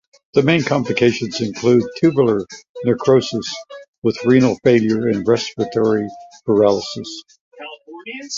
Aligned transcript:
The 0.33 0.41
main 0.41 0.63
complications 0.63 1.41
include 1.41 1.83
tubular 1.99 2.43
necrosis 2.83 3.53
with 4.01 4.17
renal 4.25 4.57
failure 4.63 5.07
and 5.09 5.27
respiratory 5.27 6.07
paralysis. 6.43 7.21